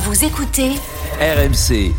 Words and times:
Vous 0.00 0.24
écoutez 0.24 0.70
RMC. 1.20 1.92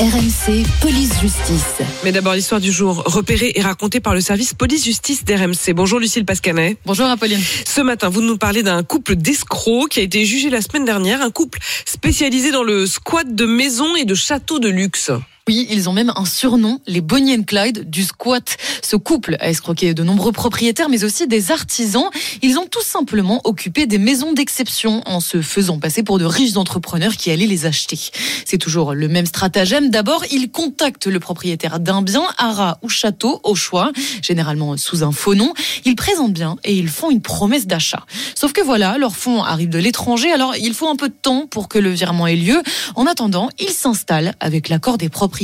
RMC 0.00 0.66
Police 0.80 1.20
Justice. 1.20 1.86
Mais 2.02 2.10
d'abord, 2.10 2.34
l'histoire 2.34 2.60
du 2.60 2.72
jour, 2.72 3.04
repérée 3.06 3.52
et 3.54 3.60
racontée 3.60 4.00
par 4.00 4.12
le 4.12 4.20
service 4.20 4.54
police-justice 4.54 5.24
d'RMC. 5.24 5.72
Bonjour 5.72 6.00
Lucille 6.00 6.24
Pascanet. 6.24 6.78
Bonjour 6.84 7.06
Apolline. 7.06 7.40
Ce 7.64 7.80
matin, 7.80 8.08
vous 8.08 8.22
nous 8.22 8.36
parlez 8.36 8.64
d'un 8.64 8.82
couple 8.82 9.14
d'escrocs 9.14 9.90
qui 9.90 10.00
a 10.00 10.02
été 10.02 10.24
jugé 10.24 10.50
la 10.50 10.62
semaine 10.62 10.84
dernière, 10.84 11.22
un 11.22 11.30
couple 11.30 11.60
spécialisé 11.84 12.50
dans 12.50 12.64
le 12.64 12.86
squat 12.86 13.36
de 13.36 13.46
maisons 13.46 13.94
et 13.94 14.04
de 14.04 14.16
châteaux 14.16 14.58
de 14.58 14.68
luxe. 14.68 15.12
Oui, 15.48 15.64
ils 15.70 15.88
ont 15.88 15.92
même 15.92 16.12
un 16.16 16.24
surnom, 16.24 16.80
les 16.88 17.00
Bonnie 17.00 17.44
Clyde 17.44 17.88
du 17.88 18.02
squat. 18.02 18.56
Ce 18.82 18.96
couple 18.96 19.36
a 19.38 19.48
escroqué 19.48 19.94
de 19.94 20.02
nombreux 20.02 20.32
propriétaires, 20.32 20.88
mais 20.88 21.04
aussi 21.04 21.28
des 21.28 21.52
artisans. 21.52 22.10
Ils 22.42 22.58
ont 22.58 22.66
tout 22.66 22.82
simplement 22.82 23.40
occupé 23.44 23.86
des 23.86 23.98
maisons 23.98 24.32
d'exception 24.32 25.02
en 25.06 25.20
se 25.20 25.42
faisant 25.42 25.78
passer 25.78 26.02
pour 26.02 26.18
de 26.18 26.24
riches 26.24 26.56
entrepreneurs 26.56 27.16
qui 27.16 27.30
allaient 27.30 27.46
les 27.46 27.64
acheter. 27.64 27.96
C'est 28.44 28.58
toujours 28.58 28.92
le 28.92 29.06
même 29.06 29.26
stratagème. 29.26 29.88
D'abord, 29.88 30.24
ils 30.32 30.50
contactent 30.50 31.06
le 31.06 31.20
propriétaire 31.20 31.78
d'un 31.78 32.02
bien, 32.02 32.24
haras 32.38 32.78
ou 32.82 32.88
château, 32.88 33.40
au 33.44 33.54
choix, 33.54 33.92
généralement 34.22 34.76
sous 34.76 35.04
un 35.04 35.12
faux 35.12 35.36
nom. 35.36 35.54
Ils 35.84 35.94
présentent 35.94 36.32
bien 36.32 36.56
et 36.64 36.74
ils 36.74 36.88
font 36.88 37.08
une 37.08 37.22
promesse 37.22 37.68
d'achat. 37.68 38.04
Sauf 38.34 38.52
que 38.52 38.62
voilà, 38.62 38.98
leurs 38.98 39.14
fonds 39.14 39.44
arrivent 39.44 39.68
de 39.68 39.78
l'étranger, 39.78 40.32
alors 40.32 40.56
il 40.56 40.74
faut 40.74 40.88
un 40.88 40.96
peu 40.96 41.08
de 41.08 41.14
temps 41.14 41.46
pour 41.46 41.68
que 41.68 41.78
le 41.78 41.90
virement 41.90 42.26
ait 42.26 42.34
lieu. 42.34 42.60
En 42.96 43.06
attendant, 43.06 43.48
ils 43.60 43.70
s'installent 43.70 44.34
avec 44.40 44.68
l'accord 44.68 44.98
des 44.98 45.08
propriétaires 45.08 45.35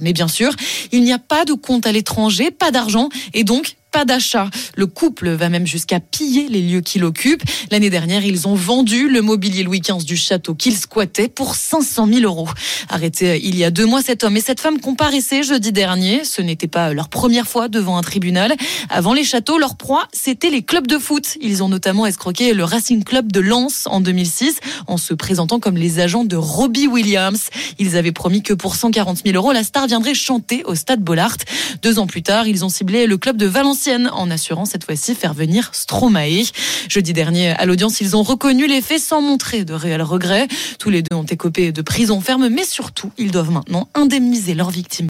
mais 0.00 0.12
bien 0.12 0.28
sûr, 0.28 0.52
il 0.92 1.02
n'y 1.02 1.12
a 1.12 1.18
pas 1.18 1.44
de 1.44 1.52
compte 1.52 1.86
à 1.86 1.92
l'étranger, 1.92 2.50
pas 2.50 2.70
d'argent 2.70 3.08
et 3.34 3.44
donc 3.44 3.76
pas 3.90 4.04
d'achat. 4.04 4.48
Le 4.76 4.86
couple 4.86 5.30
va 5.30 5.48
même 5.48 5.66
jusqu'à 5.66 6.00
piller 6.00 6.48
les 6.48 6.62
lieux 6.62 6.80
qu'il 6.80 7.04
occupe. 7.04 7.42
L'année 7.70 7.90
dernière, 7.90 8.24
ils 8.24 8.48
ont 8.48 8.54
vendu 8.54 9.08
le 9.08 9.22
mobilier 9.22 9.62
Louis 9.62 9.80
XV 9.80 10.04
du 10.04 10.16
château 10.16 10.54
qu'ils 10.54 10.76
squattaient 10.76 11.28
pour 11.28 11.54
500 11.54 12.06
000 12.06 12.20
euros. 12.22 12.48
Arrêté 12.88 13.40
il 13.42 13.56
y 13.56 13.64
a 13.64 13.70
deux 13.70 13.86
mois, 13.86 14.02
cet 14.02 14.24
homme 14.24 14.36
et 14.36 14.40
cette 14.40 14.60
femme 14.60 14.80
comparaissaient 14.80 15.42
jeudi 15.42 15.72
dernier. 15.72 16.24
Ce 16.24 16.42
n'était 16.42 16.68
pas 16.68 16.92
leur 16.92 17.08
première 17.08 17.46
fois 17.46 17.68
devant 17.68 17.96
un 17.96 18.02
tribunal. 18.02 18.54
Avant 18.88 19.12
les 19.12 19.24
châteaux, 19.24 19.58
leur 19.58 19.76
proie, 19.76 20.08
c'était 20.12 20.50
les 20.50 20.62
clubs 20.62 20.86
de 20.86 20.98
foot. 20.98 21.36
Ils 21.40 21.62
ont 21.62 21.68
notamment 21.68 22.06
escroqué 22.06 22.54
le 22.54 22.64
Racing 22.64 23.04
Club 23.04 23.32
de 23.32 23.40
Lens 23.40 23.86
en 23.86 24.00
2006 24.00 24.60
en 24.86 24.96
se 24.96 25.14
présentant 25.14 25.60
comme 25.60 25.76
les 25.76 26.00
agents 26.00 26.24
de 26.24 26.36
Robbie 26.36 26.86
Williams. 26.86 27.48
Ils 27.78 27.96
avaient 27.96 28.12
promis 28.12 28.42
que 28.42 28.54
pour 28.54 28.76
140 28.76 29.22
000 29.24 29.36
euros, 29.36 29.52
la 29.52 29.64
star 29.64 29.86
viendrait 29.86 30.14
chanter 30.14 30.62
au 30.64 30.74
stade 30.74 31.00
Bollard. 31.00 31.36
Deux 31.82 31.98
ans 31.98 32.06
plus 32.06 32.22
tard, 32.22 32.46
ils 32.46 32.64
ont 32.64 32.68
ciblé 32.68 33.06
le 33.06 33.18
club 33.18 33.36
de 33.36 33.46
En 33.88 34.30
assurant 34.30 34.66
cette 34.66 34.84
fois-ci 34.84 35.14
faire 35.14 35.32
venir 35.32 35.70
Stromae. 35.72 36.44
Jeudi 36.88 37.14
dernier, 37.14 37.50
à 37.52 37.64
l'audience, 37.64 38.02
ils 38.02 38.14
ont 38.14 38.22
reconnu 38.22 38.66
les 38.66 38.82
faits 38.82 39.00
sans 39.00 39.22
montrer 39.22 39.64
de 39.64 39.72
réels 39.72 40.02
regrets. 40.02 40.48
Tous 40.78 40.90
les 40.90 41.00
deux 41.00 41.16
ont 41.16 41.24
écopé 41.24 41.72
de 41.72 41.80
prison 41.80 42.20
ferme, 42.20 42.48
mais 42.48 42.64
surtout, 42.64 43.10
ils 43.16 43.30
doivent 43.30 43.50
maintenant 43.50 43.88
indemniser 43.94 44.52
leurs 44.52 44.70
victimes. 44.70 45.08